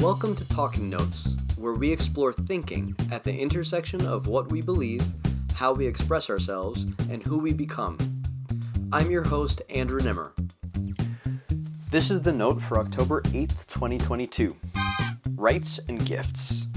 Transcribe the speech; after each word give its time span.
Welcome 0.00 0.36
to 0.36 0.48
Talking 0.48 0.88
Notes, 0.88 1.34
where 1.56 1.72
we 1.72 1.90
explore 1.90 2.32
thinking 2.32 2.94
at 3.10 3.24
the 3.24 3.36
intersection 3.36 4.06
of 4.06 4.28
what 4.28 4.48
we 4.48 4.62
believe, 4.62 5.02
how 5.54 5.72
we 5.72 5.88
express 5.88 6.30
ourselves, 6.30 6.84
and 7.10 7.20
who 7.20 7.40
we 7.40 7.52
become. 7.52 7.98
I'm 8.92 9.10
your 9.10 9.24
host, 9.24 9.60
Andrew 9.68 10.00
Nemr. 10.00 10.30
This 11.90 12.12
is 12.12 12.22
the 12.22 12.32
note 12.32 12.62
for 12.62 12.78
October 12.78 13.22
8th, 13.22 13.66
2022 13.66 14.56
Rights 15.34 15.80
and 15.88 16.06
Gifts. 16.06 16.68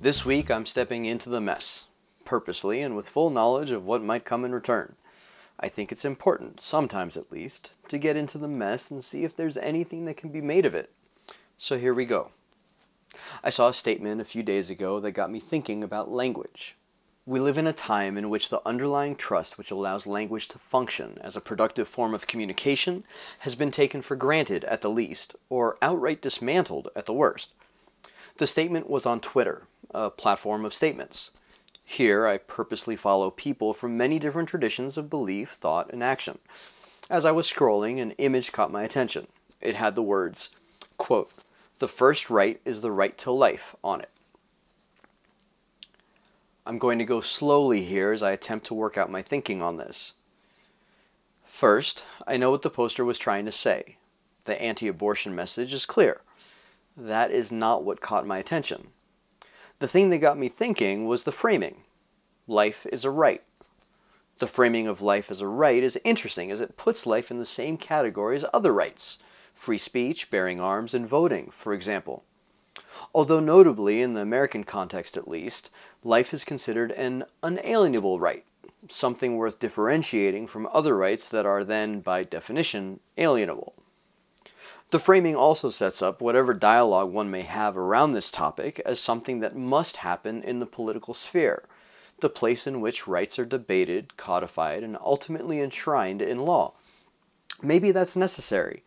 This 0.00 0.24
week 0.24 0.48
I'm 0.48 0.64
stepping 0.64 1.06
into 1.06 1.28
the 1.28 1.40
mess, 1.40 1.86
purposely 2.24 2.80
and 2.80 2.94
with 2.94 3.08
full 3.08 3.30
knowledge 3.30 3.72
of 3.72 3.84
what 3.84 4.04
might 4.04 4.24
come 4.24 4.44
in 4.44 4.54
return. 4.54 4.94
I 5.58 5.68
think 5.68 5.90
it's 5.90 6.04
important, 6.04 6.60
sometimes 6.60 7.16
at 7.16 7.32
least, 7.32 7.72
to 7.88 7.98
get 7.98 8.16
into 8.16 8.38
the 8.38 8.46
mess 8.46 8.92
and 8.92 9.04
see 9.04 9.24
if 9.24 9.34
there's 9.34 9.56
anything 9.56 10.04
that 10.04 10.16
can 10.16 10.30
be 10.30 10.40
made 10.40 10.64
of 10.64 10.76
it. 10.76 10.92
So 11.60 11.76
here 11.76 11.92
we 11.92 12.06
go. 12.06 12.30
I 13.42 13.50
saw 13.50 13.66
a 13.66 13.74
statement 13.74 14.20
a 14.20 14.24
few 14.24 14.44
days 14.44 14.70
ago 14.70 15.00
that 15.00 15.10
got 15.10 15.28
me 15.28 15.40
thinking 15.40 15.82
about 15.82 16.08
language. 16.08 16.76
We 17.26 17.40
live 17.40 17.58
in 17.58 17.66
a 17.66 17.72
time 17.72 18.16
in 18.16 18.30
which 18.30 18.48
the 18.48 18.62
underlying 18.64 19.16
trust 19.16 19.58
which 19.58 19.72
allows 19.72 20.06
language 20.06 20.46
to 20.48 20.58
function 20.58 21.18
as 21.20 21.34
a 21.34 21.40
productive 21.40 21.88
form 21.88 22.14
of 22.14 22.28
communication 22.28 23.02
has 23.40 23.56
been 23.56 23.72
taken 23.72 24.02
for 24.02 24.14
granted 24.14 24.62
at 24.64 24.82
the 24.82 24.88
least, 24.88 25.34
or 25.50 25.76
outright 25.82 26.22
dismantled 26.22 26.90
at 26.94 27.06
the 27.06 27.12
worst. 27.12 27.50
The 28.36 28.46
statement 28.46 28.88
was 28.88 29.04
on 29.04 29.18
Twitter, 29.18 29.64
a 29.90 30.10
platform 30.10 30.64
of 30.64 30.72
statements. 30.72 31.32
Here, 31.84 32.24
I 32.24 32.38
purposely 32.38 32.94
follow 32.94 33.32
people 33.32 33.74
from 33.74 33.98
many 33.98 34.20
different 34.20 34.48
traditions 34.48 34.96
of 34.96 35.10
belief, 35.10 35.50
thought, 35.50 35.92
and 35.92 36.04
action. 36.04 36.38
As 37.10 37.24
I 37.24 37.32
was 37.32 37.52
scrolling, 37.52 38.00
an 38.00 38.12
image 38.12 38.52
caught 38.52 38.70
my 38.70 38.84
attention. 38.84 39.26
It 39.60 39.74
had 39.74 39.96
the 39.96 40.02
words, 40.02 40.50
quote, 40.98 41.32
The 41.78 41.88
first 41.88 42.28
right 42.28 42.60
is 42.64 42.80
the 42.80 42.90
right 42.90 43.16
to 43.18 43.30
life 43.30 43.76
on 43.84 44.00
it. 44.00 44.10
I'm 46.66 46.78
going 46.78 46.98
to 46.98 47.04
go 47.04 47.20
slowly 47.20 47.84
here 47.84 48.12
as 48.12 48.22
I 48.22 48.32
attempt 48.32 48.66
to 48.66 48.74
work 48.74 48.98
out 48.98 49.10
my 49.10 49.22
thinking 49.22 49.62
on 49.62 49.76
this. 49.76 50.12
First, 51.44 52.04
I 52.26 52.36
know 52.36 52.50
what 52.50 52.62
the 52.62 52.70
poster 52.70 53.04
was 53.04 53.16
trying 53.16 53.46
to 53.46 53.52
say. 53.52 53.96
The 54.44 54.60
anti 54.60 54.88
abortion 54.88 55.34
message 55.34 55.72
is 55.72 55.86
clear. 55.86 56.20
That 56.96 57.30
is 57.30 57.52
not 57.52 57.84
what 57.84 58.00
caught 58.00 58.26
my 58.26 58.38
attention. 58.38 58.88
The 59.78 59.88
thing 59.88 60.10
that 60.10 60.18
got 60.18 60.36
me 60.36 60.48
thinking 60.48 61.06
was 61.06 61.24
the 61.24 61.32
framing. 61.32 61.82
Life 62.48 62.86
is 62.92 63.04
a 63.04 63.10
right. 63.10 63.42
The 64.40 64.46
framing 64.48 64.88
of 64.88 65.00
life 65.00 65.30
as 65.30 65.40
a 65.40 65.46
right 65.46 65.82
is 65.82 65.98
interesting 66.04 66.50
as 66.50 66.60
it 66.60 66.76
puts 66.76 67.06
life 67.06 67.30
in 67.30 67.38
the 67.38 67.44
same 67.44 67.76
category 67.76 68.36
as 68.36 68.44
other 68.52 68.72
rights 68.72 69.18
free 69.58 69.76
speech, 69.76 70.30
bearing 70.30 70.60
arms, 70.60 70.94
and 70.94 71.06
voting, 71.06 71.50
for 71.50 71.74
example. 71.74 72.22
Although 73.12 73.40
notably, 73.40 74.00
in 74.00 74.14
the 74.14 74.20
American 74.20 74.62
context 74.62 75.16
at 75.16 75.28
least, 75.28 75.68
life 76.04 76.32
is 76.32 76.44
considered 76.44 76.92
an 76.92 77.24
unalienable 77.42 78.20
right, 78.20 78.44
something 78.88 79.36
worth 79.36 79.58
differentiating 79.58 80.46
from 80.46 80.68
other 80.72 80.96
rights 80.96 81.28
that 81.30 81.44
are 81.44 81.64
then, 81.64 82.00
by 82.00 82.22
definition, 82.22 83.00
alienable. 83.18 83.72
The 84.90 85.00
framing 85.00 85.34
also 85.34 85.70
sets 85.70 86.00
up 86.00 86.22
whatever 86.22 86.54
dialogue 86.54 87.12
one 87.12 87.30
may 87.30 87.42
have 87.42 87.76
around 87.76 88.12
this 88.12 88.30
topic 88.30 88.80
as 88.86 89.00
something 89.00 89.40
that 89.40 89.56
must 89.56 89.98
happen 89.98 90.42
in 90.42 90.60
the 90.60 90.66
political 90.66 91.14
sphere, 91.14 91.64
the 92.20 92.30
place 92.30 92.66
in 92.66 92.80
which 92.80 93.08
rights 93.08 93.38
are 93.38 93.44
debated, 93.44 94.16
codified, 94.16 94.84
and 94.84 94.96
ultimately 95.04 95.60
enshrined 95.60 96.22
in 96.22 96.38
law. 96.38 96.74
Maybe 97.60 97.90
that's 97.90 98.14
necessary, 98.14 98.82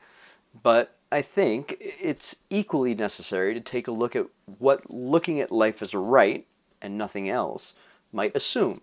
but 0.64 0.98
I 1.12 1.22
think 1.22 1.78
it's 1.80 2.36
equally 2.50 2.96
necessary 2.96 3.54
to 3.54 3.60
take 3.60 3.88
a 3.88 3.92
look 3.92 4.16
at 4.16 4.28
what 4.60 4.92
looking 4.92 5.40
at 5.40 5.52
life 5.52 5.82
as 5.82 5.94
a 5.94 6.00
right, 6.00 6.48
and 6.82 6.98
nothing 6.98 7.30
else, 7.30 7.74
might 8.12 8.36
assume. 8.36 8.82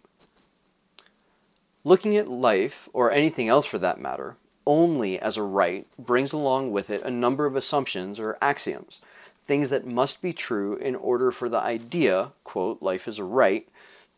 Looking 1.85 2.17
at 2.17 2.29
life, 2.29 2.89
or 2.93 3.11
anything 3.11 3.49
else 3.49 3.65
for 3.65 3.79
that 3.79 4.01
matter, 4.01 4.37
only 4.67 5.19
as 5.19 5.37
a 5.37 5.43
right 5.43 5.87
brings 5.99 6.33
along 6.33 6.71
with 6.71 6.91
it 6.91 7.03
a 7.03 7.11
number 7.11 7.47
of 7.47 7.57
assumptions 7.57 8.21
or 8.21 8.37
axioms, 8.43 9.01
things 9.47 9.71
that 9.71 9.87
must 9.87 10.21
be 10.21 10.35
true 10.35 10.77
in 10.77 10.95
order 10.95 11.33
for 11.33 11.49
the 11.49 11.59
idea, 11.59 12.33
quote, 12.45 12.83
life 12.83 13.09
is 13.09 13.19
a 13.19 13.25
right, 13.25 13.67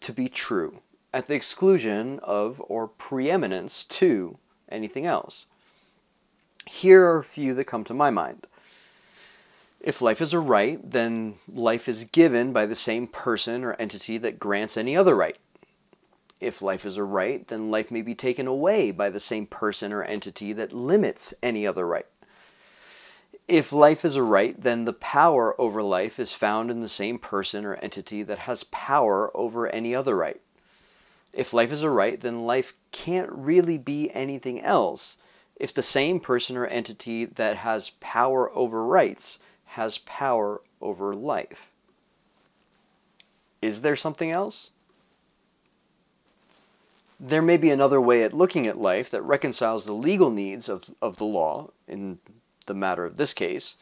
to 0.00 0.12
be 0.12 0.28
true, 0.28 0.80
at 1.14 1.28
the 1.28 1.34
exclusion 1.34 2.18
of 2.24 2.60
or 2.66 2.88
preeminence 2.88 3.84
to 3.84 4.38
anything 4.68 5.06
else. 5.06 5.46
Here 6.72 7.04
are 7.04 7.18
a 7.18 7.24
few 7.24 7.52
that 7.54 7.64
come 7.64 7.82
to 7.84 7.92
my 7.92 8.10
mind. 8.10 8.46
If 9.80 10.00
life 10.00 10.20
is 10.20 10.32
a 10.32 10.38
right, 10.38 10.78
then 10.88 11.34
life 11.52 11.88
is 11.88 12.04
given 12.04 12.52
by 12.52 12.64
the 12.64 12.76
same 12.76 13.08
person 13.08 13.64
or 13.64 13.74
entity 13.74 14.18
that 14.18 14.38
grants 14.38 14.76
any 14.76 14.96
other 14.96 15.16
right. 15.16 15.36
If 16.38 16.62
life 16.62 16.86
is 16.86 16.96
a 16.96 17.02
right, 17.02 17.46
then 17.48 17.72
life 17.72 17.90
may 17.90 18.02
be 18.02 18.14
taken 18.14 18.46
away 18.46 18.92
by 18.92 19.10
the 19.10 19.18
same 19.18 19.46
person 19.46 19.92
or 19.92 20.04
entity 20.04 20.52
that 20.52 20.72
limits 20.72 21.34
any 21.42 21.66
other 21.66 21.84
right. 21.84 22.06
If 23.48 23.72
life 23.72 24.04
is 24.04 24.14
a 24.14 24.22
right, 24.22 24.58
then 24.58 24.84
the 24.84 24.92
power 24.92 25.60
over 25.60 25.82
life 25.82 26.20
is 26.20 26.32
found 26.32 26.70
in 26.70 26.82
the 26.82 26.88
same 26.88 27.18
person 27.18 27.64
or 27.64 27.74
entity 27.74 28.22
that 28.22 28.38
has 28.38 28.62
power 28.62 29.36
over 29.36 29.66
any 29.66 29.92
other 29.92 30.16
right. 30.16 30.40
If 31.32 31.52
life 31.52 31.72
is 31.72 31.82
a 31.82 31.90
right, 31.90 32.20
then 32.20 32.46
life 32.46 32.74
can't 32.92 33.28
really 33.32 33.76
be 33.76 34.08
anything 34.12 34.60
else 34.60 35.16
if 35.60 35.72
the 35.72 35.82
same 35.82 36.18
person 36.18 36.56
or 36.56 36.66
entity 36.66 37.24
that 37.24 37.58
has 37.58 37.90
power 38.00 38.50
over 38.56 38.84
rights 38.84 39.38
has 39.66 39.98
power 39.98 40.60
over 40.80 41.14
life. 41.14 41.70
Is 43.62 43.82
there 43.82 43.96
something 43.96 44.30
else? 44.30 44.70
there 47.20 47.42
may 47.42 47.58
be 47.58 47.70
another 47.70 48.00
way 48.00 48.22
at 48.22 48.32
looking 48.32 48.66
at 48.66 48.78
life 48.78 49.10
that 49.10 49.20
reconciles 49.22 49.84
the 49.84 49.92
legal 49.92 50.30
needs 50.30 50.70
of, 50.70 50.94
of 51.02 51.18
the 51.18 51.24
law, 51.24 51.70
in 51.86 52.18
the 52.66 52.74
matter 52.74 53.04
of 53.04 53.18
this 53.18 53.34
case, 53.34 53.76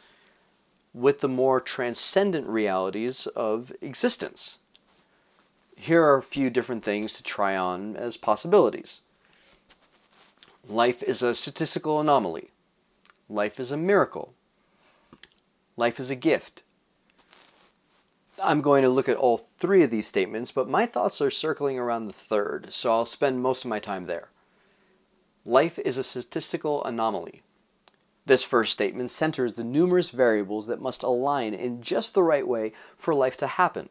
with 0.93 1.21
the 1.21 1.29
more 1.29 1.61
transcendent 1.61 2.49
realities 2.49 3.29
of 3.29 3.71
existence. 3.81 4.59
Here 5.77 6.03
are 6.03 6.19
a 6.19 6.23
few 6.23 6.51
different 6.51 6.85
things 6.85 7.13
to 7.13 7.23
try 7.23 7.57
on 7.57 7.95
as 7.95 8.17
possibilities. 8.17 9.01
Life 10.69 11.03
is 11.03 11.23
a 11.23 11.35
statistical 11.35 11.99
anomaly. 11.99 12.51
Life 13.31 13.59
is 13.59 13.73
a 13.73 13.77
miracle. 13.79 14.35
Life 15.79 15.99
is 15.99 16.11
a 16.11 16.15
gift. 16.15 16.63
I'm 18.43 18.61
going 18.61 18.83
to 18.83 18.91
look 18.91 19.09
at 19.09 19.17
all 19.17 19.39
three 19.39 19.83
of 19.83 19.91
these 19.91 20.07
statements, 20.07 20.53
but 20.53 20.69
my 20.69 20.85
thoughts 20.85 21.23
are 21.23 21.31
circling 21.31 21.79
around 21.79 22.07
the 22.07 22.13
third, 22.13 22.69
so 22.71 22.91
I'll 22.91 23.07
spend 23.07 23.41
most 23.41 23.65
of 23.65 23.71
my 23.71 23.79
time 23.79 24.05
there. 24.05 24.29
Life 25.47 25.79
is 25.79 25.97
a 25.97 26.05
statistical 26.05 26.85
anomaly. 26.85 27.41
This 28.27 28.43
first 28.43 28.73
statement 28.73 29.11
centers 29.11 29.55
the 29.55 29.65
numerous 29.65 30.11
variables 30.11 30.67
that 30.67 30.83
must 30.83 31.03
align 31.03 31.55
in 31.55 31.81
just 31.81 32.13
the 32.13 32.23
right 32.23 32.47
way 32.47 32.75
for 32.99 33.15
life 33.15 33.39
to 33.39 33.47
happen. 33.47 33.89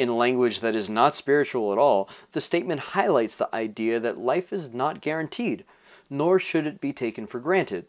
In 0.00 0.16
language 0.16 0.60
that 0.60 0.74
is 0.74 0.88
not 0.88 1.14
spiritual 1.14 1.72
at 1.72 1.78
all, 1.78 2.08
the 2.32 2.40
statement 2.40 2.80
highlights 2.96 3.36
the 3.36 3.54
idea 3.54 4.00
that 4.00 4.16
life 4.16 4.50
is 4.50 4.72
not 4.72 5.02
guaranteed, 5.02 5.62
nor 6.08 6.38
should 6.38 6.66
it 6.66 6.80
be 6.80 6.90
taken 6.90 7.26
for 7.26 7.38
granted. 7.38 7.84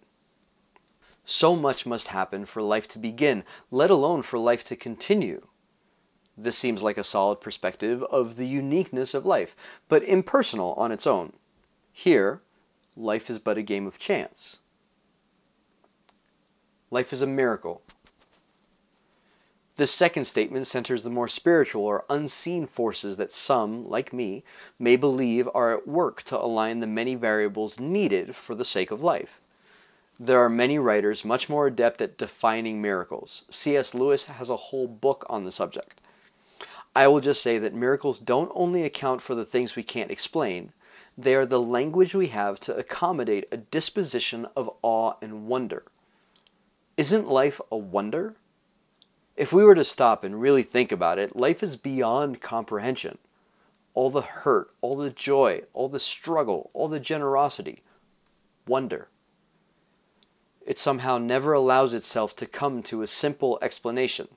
So 1.23 1.55
much 1.55 1.85
must 1.85 2.09
happen 2.09 2.43
for 2.43 2.61
life 2.61 2.85
to 2.89 2.99
begin, 2.99 3.45
let 3.71 3.89
alone 3.89 4.23
for 4.23 4.37
life 4.37 4.65
to 4.65 4.75
continue. 4.75 5.47
This 6.37 6.57
seems 6.57 6.83
like 6.83 6.97
a 6.97 7.03
solid 7.05 7.39
perspective 7.39 8.03
of 8.11 8.35
the 8.35 8.45
uniqueness 8.45 9.13
of 9.13 9.25
life, 9.25 9.55
but 9.87 10.03
impersonal 10.03 10.73
on 10.73 10.91
its 10.91 11.07
own. 11.07 11.31
Here, 11.93 12.41
life 12.97 13.29
is 13.29 13.39
but 13.39 13.57
a 13.57 13.61
game 13.61 13.87
of 13.87 13.97
chance. 13.97 14.57
Life 16.89 17.13
is 17.13 17.21
a 17.21 17.25
miracle. 17.25 17.81
This 19.77 19.91
second 19.91 20.25
statement 20.25 20.67
centers 20.67 21.03
the 21.03 21.09
more 21.09 21.27
spiritual 21.27 21.83
or 21.83 22.05
unseen 22.09 22.67
forces 22.67 23.17
that 23.17 23.31
some, 23.31 23.89
like 23.89 24.11
me, 24.11 24.43
may 24.77 24.95
believe 24.95 25.47
are 25.53 25.73
at 25.73 25.87
work 25.87 26.23
to 26.23 26.37
align 26.37 26.79
the 26.79 26.87
many 26.87 27.15
variables 27.15 27.79
needed 27.79 28.35
for 28.35 28.53
the 28.53 28.65
sake 28.65 28.91
of 28.91 29.01
life. 29.01 29.39
There 30.19 30.43
are 30.43 30.49
many 30.49 30.77
writers 30.77 31.25
much 31.25 31.49
more 31.49 31.67
adept 31.67 32.01
at 32.01 32.17
defining 32.17 32.81
miracles. 32.81 33.43
C.S. 33.49 33.93
Lewis 33.93 34.25
has 34.25 34.49
a 34.49 34.57
whole 34.57 34.87
book 34.87 35.25
on 35.29 35.45
the 35.45 35.51
subject. 35.51 35.99
I 36.95 37.07
will 37.07 37.21
just 37.21 37.41
say 37.41 37.57
that 37.57 37.73
miracles 37.73 38.19
don't 38.19 38.51
only 38.53 38.83
account 38.83 39.21
for 39.21 39.33
the 39.33 39.45
things 39.45 39.75
we 39.75 39.83
can't 39.83 40.11
explain, 40.11 40.73
they 41.17 41.35
are 41.35 41.45
the 41.45 41.61
language 41.61 42.13
we 42.13 42.27
have 42.27 42.59
to 42.61 42.75
accommodate 42.75 43.47
a 43.51 43.57
disposition 43.57 44.47
of 44.55 44.69
awe 44.81 45.13
and 45.21 45.47
wonder. 45.47 45.83
Isn't 46.97 47.27
life 47.27 47.59
a 47.71 47.77
wonder? 47.77 48.35
If 49.35 49.53
we 49.53 49.63
were 49.63 49.75
to 49.75 49.85
stop 49.85 50.23
and 50.23 50.41
really 50.41 50.63
think 50.63 50.91
about 50.91 51.17
it, 51.17 51.35
life 51.35 51.63
is 51.63 51.75
beyond 51.75 52.41
comprehension. 52.41 53.17
All 53.93 54.09
the 54.09 54.21
hurt, 54.21 54.71
all 54.81 54.95
the 54.95 55.09
joy, 55.09 55.61
all 55.73 55.89
the 55.89 55.99
struggle, 55.99 56.69
all 56.73 56.87
the 56.87 56.99
generosity. 56.99 57.83
Wonder. 58.67 59.07
It 60.65 60.77
somehow 60.77 61.17
never 61.17 61.53
allows 61.53 61.93
itself 61.93 62.35
to 62.37 62.45
come 62.45 62.83
to 62.83 63.01
a 63.01 63.07
simple 63.07 63.57
explanation. 63.61 64.27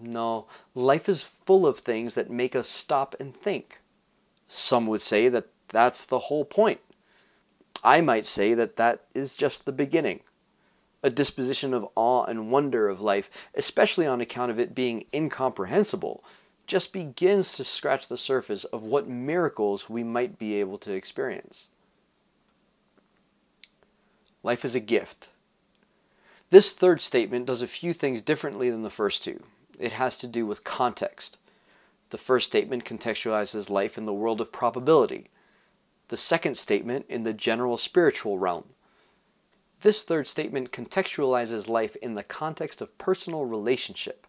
No, 0.00 0.46
life 0.74 1.08
is 1.08 1.22
full 1.22 1.66
of 1.66 1.78
things 1.78 2.14
that 2.14 2.30
make 2.30 2.54
us 2.54 2.68
stop 2.68 3.16
and 3.18 3.34
think. 3.34 3.80
Some 4.46 4.86
would 4.86 5.02
say 5.02 5.28
that 5.28 5.48
that's 5.68 6.04
the 6.04 6.20
whole 6.20 6.44
point. 6.44 6.80
I 7.82 8.00
might 8.00 8.26
say 8.26 8.54
that 8.54 8.76
that 8.76 9.04
is 9.14 9.34
just 9.34 9.64
the 9.64 9.72
beginning. 9.72 10.20
A 11.02 11.10
disposition 11.10 11.72
of 11.72 11.86
awe 11.94 12.24
and 12.24 12.50
wonder 12.50 12.88
of 12.88 13.00
life, 13.00 13.30
especially 13.54 14.06
on 14.06 14.20
account 14.20 14.50
of 14.50 14.58
it 14.58 14.74
being 14.74 15.04
incomprehensible, 15.14 16.24
just 16.66 16.92
begins 16.92 17.52
to 17.52 17.64
scratch 17.64 18.08
the 18.08 18.16
surface 18.16 18.64
of 18.64 18.82
what 18.82 19.08
miracles 19.08 19.88
we 19.88 20.02
might 20.02 20.38
be 20.38 20.54
able 20.56 20.76
to 20.78 20.92
experience. 20.92 21.68
Life 24.42 24.64
is 24.64 24.74
a 24.74 24.80
gift. 24.80 25.30
This 26.50 26.72
third 26.72 27.00
statement 27.00 27.46
does 27.46 27.62
a 27.62 27.68
few 27.68 27.92
things 27.92 28.20
differently 28.20 28.70
than 28.70 28.82
the 28.82 28.90
first 28.90 29.22
two. 29.22 29.42
It 29.78 29.92
has 29.92 30.16
to 30.16 30.26
do 30.26 30.46
with 30.46 30.64
context. 30.64 31.38
The 32.10 32.18
first 32.18 32.46
statement 32.46 32.84
contextualizes 32.84 33.68
life 33.68 33.98
in 33.98 34.06
the 34.06 34.14
world 34.14 34.40
of 34.40 34.52
probability, 34.52 35.28
the 36.08 36.16
second 36.16 36.56
statement 36.56 37.04
in 37.08 37.22
the 37.22 37.34
general 37.34 37.76
spiritual 37.76 38.38
realm. 38.38 38.64
This 39.82 40.02
third 40.02 40.26
statement 40.26 40.72
contextualizes 40.72 41.68
life 41.68 41.94
in 41.96 42.14
the 42.14 42.24
context 42.24 42.80
of 42.80 42.96
personal 42.98 43.44
relationship. 43.44 44.26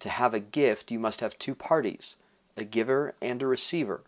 To 0.00 0.08
have 0.08 0.32
a 0.32 0.40
gift, 0.40 0.90
you 0.90 0.98
must 0.98 1.20
have 1.20 1.38
two 1.38 1.54
parties, 1.54 2.16
a 2.56 2.64
giver 2.64 3.14
and 3.20 3.42
a 3.42 3.46
receiver. 3.46 4.02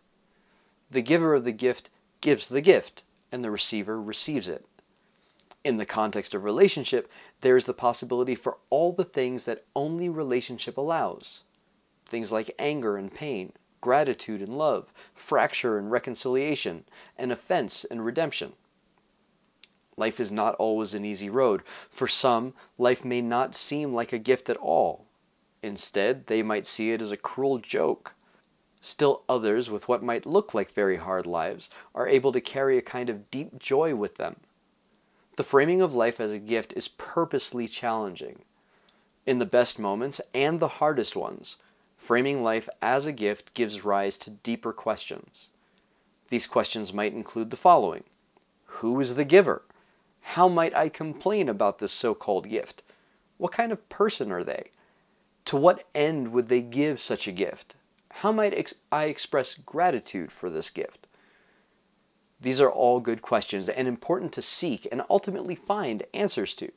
The 0.90 1.02
giver 1.02 1.34
of 1.34 1.44
the 1.44 1.52
gift 1.52 1.90
gives 2.20 2.48
the 2.48 2.62
gift, 2.62 3.02
and 3.30 3.44
the 3.44 3.50
receiver 3.50 4.00
receives 4.00 4.48
it. 4.48 4.64
In 5.62 5.76
the 5.76 5.86
context 5.86 6.32
of 6.32 6.44
relationship, 6.44 7.10
there 7.40 7.56
is 7.56 7.64
the 7.64 7.74
possibility 7.74 8.34
for 8.34 8.56
all 8.70 8.92
the 8.92 9.04
things 9.04 9.44
that 9.44 9.64
only 9.74 10.08
relationship 10.08 10.78
allows. 10.78 11.42
Things 12.08 12.32
like 12.32 12.54
anger 12.58 12.96
and 12.96 13.12
pain, 13.12 13.52
gratitude 13.80 14.40
and 14.40 14.56
love, 14.56 14.92
fracture 15.12 15.76
and 15.76 15.90
reconciliation, 15.90 16.84
and 17.18 17.30
offense 17.32 17.84
and 17.84 18.04
redemption. 18.04 18.52
Life 19.96 20.20
is 20.20 20.30
not 20.30 20.54
always 20.56 20.94
an 20.94 21.04
easy 21.04 21.30
road. 21.30 21.62
For 21.90 22.06
some, 22.06 22.54
life 22.78 23.04
may 23.04 23.20
not 23.20 23.54
seem 23.54 23.92
like 23.92 24.12
a 24.12 24.18
gift 24.18 24.50
at 24.50 24.56
all. 24.58 25.06
Instead, 25.62 26.26
they 26.26 26.42
might 26.42 26.66
see 26.66 26.92
it 26.92 27.00
as 27.00 27.10
a 27.10 27.16
cruel 27.16 27.58
joke. 27.58 28.14
Still 28.80 29.22
others, 29.28 29.70
with 29.70 29.88
what 29.88 30.02
might 30.02 30.26
look 30.26 30.52
like 30.52 30.72
very 30.72 30.96
hard 30.96 31.26
lives, 31.26 31.70
are 31.94 32.06
able 32.06 32.32
to 32.32 32.40
carry 32.40 32.76
a 32.76 32.82
kind 32.82 33.08
of 33.08 33.30
deep 33.30 33.58
joy 33.58 33.94
with 33.94 34.16
them. 34.16 34.36
The 35.36 35.44
framing 35.44 35.80
of 35.80 35.94
life 35.94 36.20
as 36.20 36.32
a 36.32 36.38
gift 36.38 36.72
is 36.76 36.88
purposely 36.88 37.66
challenging. 37.68 38.40
In 39.26 39.38
the 39.38 39.46
best 39.46 39.78
moments 39.78 40.20
and 40.34 40.60
the 40.60 40.68
hardest 40.68 41.16
ones, 41.16 41.56
Framing 42.06 42.44
life 42.44 42.68
as 42.80 43.04
a 43.06 43.10
gift 43.10 43.52
gives 43.54 43.84
rise 43.84 44.16
to 44.18 44.30
deeper 44.30 44.72
questions. 44.72 45.48
These 46.28 46.46
questions 46.46 46.92
might 46.92 47.14
include 47.14 47.50
the 47.50 47.56
following 47.56 48.04
Who 48.78 49.00
is 49.00 49.16
the 49.16 49.24
giver? 49.24 49.62
How 50.30 50.48
might 50.48 50.74
I 50.74 50.88
complain 50.88 51.48
about 51.48 51.78
this 51.78 51.92
so 51.92 52.12
called 52.12 52.50
gift? 52.50 52.82
What 53.38 53.52
kind 53.52 53.70
of 53.70 53.88
person 53.88 54.32
are 54.32 54.44
they? 54.44 54.70
To 55.46 55.56
what 55.56 55.86
end 55.94 56.32
would 56.32 56.48
they 56.48 56.60
give 56.60 57.00
such 57.00 57.28
a 57.28 57.32
gift? 57.32 57.74
How 58.10 58.32
might 58.32 58.52
ex- 58.52 58.74
I 58.90 59.04
express 59.04 59.54
gratitude 59.54 60.32
for 60.32 60.50
this 60.50 60.68
gift? 60.68 61.06
These 62.40 62.60
are 62.60 62.70
all 62.70 62.98
good 63.00 63.22
questions 63.22 63.68
and 63.68 63.86
important 63.86 64.32
to 64.32 64.42
seek 64.42 64.86
and 64.90 65.02
ultimately 65.08 65.54
find 65.54 66.02
answers 66.12 66.54
to. 66.54 66.72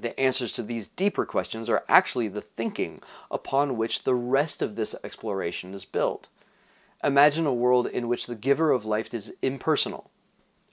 The 0.00 0.18
answers 0.18 0.52
to 0.54 0.62
these 0.62 0.88
deeper 0.88 1.26
questions 1.26 1.68
are 1.68 1.84
actually 1.88 2.28
the 2.28 2.40
thinking 2.40 3.02
upon 3.30 3.76
which 3.76 4.04
the 4.04 4.14
rest 4.14 4.62
of 4.62 4.76
this 4.76 4.94
exploration 5.04 5.74
is 5.74 5.84
built. 5.84 6.28
Imagine 7.04 7.46
a 7.46 7.52
world 7.52 7.86
in 7.86 8.08
which 8.08 8.26
the 8.26 8.34
giver 8.34 8.72
of 8.72 8.86
life 8.86 9.12
is 9.12 9.34
impersonal. 9.42 10.10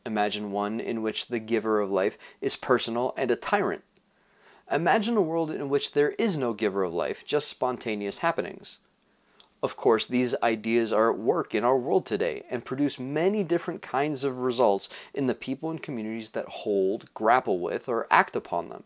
Imagine 0.05 0.51
one 0.51 0.79
in 0.79 1.01
which 1.01 1.27
the 1.27 1.39
giver 1.39 1.79
of 1.79 1.89
life 1.89 2.17
is 2.39 2.55
personal 2.55 3.13
and 3.17 3.31
a 3.31 3.35
tyrant. 3.35 3.83
Imagine 4.71 5.17
a 5.17 5.21
world 5.21 5.51
in 5.51 5.69
which 5.69 5.93
there 5.93 6.11
is 6.11 6.37
no 6.37 6.53
giver 6.53 6.83
of 6.83 6.93
life, 6.93 7.23
just 7.25 7.49
spontaneous 7.49 8.19
happenings. 8.19 8.79
Of 9.63 9.75
course, 9.75 10.05
these 10.05 10.35
ideas 10.43 10.93
are 10.93 11.11
at 11.11 11.17
work 11.17 11.55
in 11.55 11.63
our 11.63 11.77
world 11.77 12.05
today 12.05 12.43
and 12.51 12.63
produce 12.63 12.99
many 12.99 13.43
different 13.43 13.81
kinds 13.81 14.23
of 14.23 14.37
results 14.37 14.89
in 15.13 15.25
the 15.25 15.33
people 15.33 15.71
and 15.71 15.81
communities 15.81 16.31
that 16.31 16.49
hold, 16.49 17.11
grapple 17.15 17.59
with, 17.59 17.89
or 17.89 18.05
act 18.11 18.35
upon 18.35 18.69
them. 18.69 18.83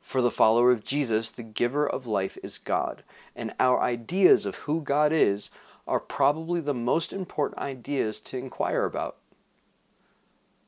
For 0.00 0.22
the 0.22 0.30
follower 0.30 0.70
of 0.70 0.84
Jesus, 0.84 1.30
the 1.30 1.42
giver 1.42 1.86
of 1.86 2.06
life 2.06 2.38
is 2.42 2.56
God, 2.56 3.02
and 3.36 3.52
our 3.60 3.82
ideas 3.82 4.46
of 4.46 4.54
who 4.56 4.80
God 4.80 5.12
is 5.12 5.50
are 5.86 6.00
probably 6.00 6.62
the 6.62 6.72
most 6.72 7.12
important 7.12 7.58
ideas 7.58 8.20
to 8.20 8.38
inquire 8.38 8.86
about. 8.86 9.16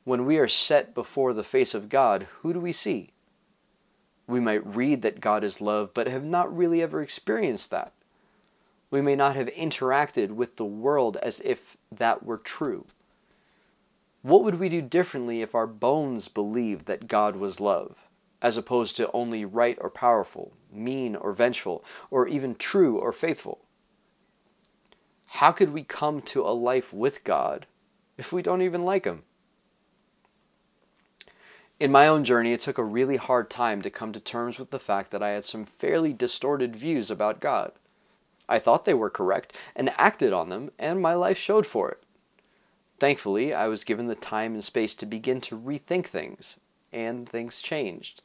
When 0.03 0.25
we 0.25 0.37
are 0.37 0.47
set 0.47 0.93
before 0.93 1.33
the 1.33 1.43
face 1.43 1.73
of 1.73 1.89
God, 1.89 2.27
who 2.39 2.53
do 2.53 2.59
we 2.59 2.73
see? 2.73 3.11
We 4.27 4.39
might 4.39 4.75
read 4.75 5.01
that 5.01 5.21
God 5.21 5.43
is 5.43 5.61
love, 5.61 5.93
but 5.93 6.07
have 6.07 6.23
not 6.23 6.55
really 6.55 6.81
ever 6.81 7.01
experienced 7.01 7.69
that. 7.71 7.93
We 8.89 9.01
may 9.01 9.15
not 9.15 9.35
have 9.35 9.47
interacted 9.47 10.31
with 10.31 10.57
the 10.57 10.65
world 10.65 11.17
as 11.17 11.39
if 11.41 11.77
that 11.91 12.23
were 12.23 12.37
true. 12.37 12.85
What 14.21 14.43
would 14.43 14.59
we 14.59 14.69
do 14.69 14.81
differently 14.81 15.41
if 15.41 15.55
our 15.55 15.67
bones 15.67 16.27
believed 16.27 16.85
that 16.85 17.07
God 17.07 17.35
was 17.35 17.59
love? 17.59 17.95
as 18.41 18.57
opposed 18.57 18.97
to 18.97 19.11
only 19.11 19.45
right 19.45 19.77
or 19.79 19.89
powerful, 19.89 20.51
mean 20.71 21.15
or 21.15 21.31
vengeful, 21.31 21.83
or 22.09 22.27
even 22.27 22.55
true 22.55 22.97
or 22.97 23.11
faithful? 23.11 23.59
How 25.25 25.51
could 25.51 25.71
we 25.71 25.83
come 25.83 26.21
to 26.23 26.41
a 26.41 26.49
life 26.49 26.91
with 26.91 27.23
God 27.23 27.67
if 28.17 28.33
we 28.33 28.41
don't 28.41 28.61
even 28.61 28.83
like 28.83 29.05
Him? 29.05 29.23
In 31.81 31.91
my 31.91 32.07
own 32.07 32.23
journey, 32.23 32.53
it 32.53 32.61
took 32.61 32.77
a 32.77 32.83
really 32.83 33.17
hard 33.17 33.49
time 33.49 33.81
to 33.81 33.89
come 33.89 34.13
to 34.13 34.19
terms 34.19 34.59
with 34.59 34.69
the 34.69 34.77
fact 34.77 35.09
that 35.09 35.23
I 35.23 35.29
had 35.29 35.45
some 35.45 35.65
fairly 35.65 36.13
distorted 36.13 36.75
views 36.75 37.09
about 37.09 37.39
God. 37.39 37.71
I 38.47 38.59
thought 38.59 38.85
they 38.85 38.93
were 38.93 39.09
correct 39.09 39.57
and 39.75 39.91
acted 39.97 40.31
on 40.31 40.49
them, 40.49 40.69
and 40.77 41.01
my 41.01 41.15
life 41.15 41.39
showed 41.39 41.65
for 41.65 41.89
it. 41.89 42.03
Thankfully, 42.99 43.51
I 43.51 43.65
was 43.65 43.83
given 43.83 44.05
the 44.05 44.13
time 44.13 44.53
and 44.53 44.63
space 44.63 44.93
to 44.93 45.07
begin 45.07 45.41
to 45.41 45.57
rethink 45.57 46.05
things, 46.05 46.59
and 46.93 47.27
things 47.27 47.63
changed. 47.63 48.21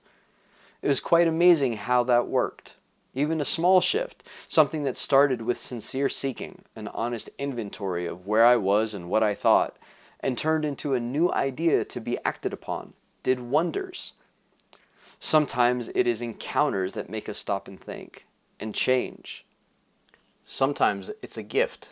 It 0.82 0.88
was 0.88 1.00
quite 1.00 1.26
amazing 1.26 1.78
how 1.78 2.04
that 2.04 2.28
worked. 2.28 2.74
Even 3.14 3.40
a 3.40 3.46
small 3.46 3.80
shift, 3.80 4.22
something 4.46 4.84
that 4.84 4.98
started 4.98 5.40
with 5.40 5.56
sincere 5.56 6.10
seeking, 6.10 6.66
an 6.76 6.88
honest 6.88 7.30
inventory 7.38 8.04
of 8.04 8.26
where 8.26 8.44
I 8.44 8.56
was 8.56 8.92
and 8.92 9.08
what 9.08 9.22
I 9.22 9.34
thought, 9.34 9.78
and 10.20 10.36
turned 10.36 10.66
into 10.66 10.92
a 10.92 11.00
new 11.00 11.32
idea 11.32 11.86
to 11.86 12.00
be 12.02 12.18
acted 12.22 12.52
upon, 12.52 12.92
did 13.26 13.40
wonders. 13.40 14.12
Sometimes 15.18 15.90
it 15.96 16.06
is 16.06 16.22
encounters 16.22 16.92
that 16.92 17.10
make 17.10 17.28
us 17.28 17.38
stop 17.38 17.66
and 17.66 17.80
think 17.80 18.24
and 18.60 18.72
change. 18.72 19.44
Sometimes 20.44 21.10
it's 21.22 21.36
a 21.36 21.42
gift. 21.42 21.88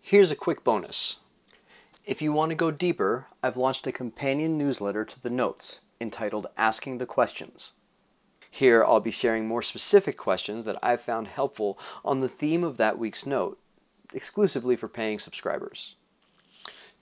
Here's 0.00 0.30
a 0.30 0.34
quick 0.34 0.64
bonus. 0.64 1.16
If 2.06 2.22
you 2.22 2.32
want 2.32 2.48
to 2.52 2.54
go 2.54 2.70
deeper, 2.70 3.26
I've 3.42 3.58
launched 3.58 3.86
a 3.86 3.92
companion 3.92 4.56
newsletter 4.56 5.04
to 5.04 5.22
the 5.22 5.28
notes 5.28 5.80
entitled 6.00 6.46
Asking 6.56 6.96
the 6.96 7.04
Questions. 7.04 7.72
Here, 8.50 8.82
I'll 8.82 9.00
be 9.00 9.10
sharing 9.10 9.46
more 9.46 9.60
specific 9.60 10.16
questions 10.16 10.64
that 10.64 10.78
I've 10.82 11.02
found 11.02 11.28
helpful 11.28 11.78
on 12.02 12.20
the 12.20 12.30
theme 12.30 12.64
of 12.64 12.78
that 12.78 12.98
week's 12.98 13.26
note, 13.26 13.58
exclusively 14.14 14.74
for 14.74 14.88
paying 14.88 15.18
subscribers. 15.18 15.96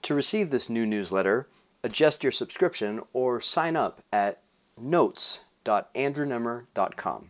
To 0.01 0.13
receive 0.13 0.49
this 0.49 0.69
new 0.69 0.85
newsletter, 0.85 1.47
adjust 1.83 2.23
your 2.23 2.31
subscription 2.31 3.01
or 3.13 3.41
sign 3.41 3.75
up 3.75 4.01
at 4.11 4.41
notes.andrewnemr.com. 4.79 7.29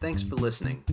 Thanks 0.00 0.22
for 0.22 0.34
listening. 0.34 0.84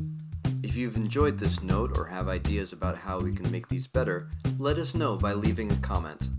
If 0.64 0.78
you've 0.78 0.96
enjoyed 0.96 1.38
this 1.38 1.62
note 1.62 1.98
or 1.98 2.06
have 2.06 2.30
ideas 2.30 2.72
about 2.72 2.96
how 2.96 3.20
we 3.20 3.34
can 3.34 3.52
make 3.52 3.68
these 3.68 3.88
better, 3.88 4.30
let 4.58 4.78
us 4.78 4.96
know 4.96 5.18
by 5.18 5.34
leaving 5.34 5.70
a 5.70 5.76
comment. 5.78 6.30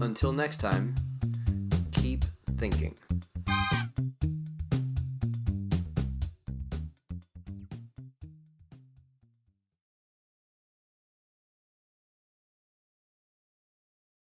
Until 0.00 0.32
next 0.32 0.56
time, 0.56 0.96
keep 1.92 2.24
thinking. 2.56 2.96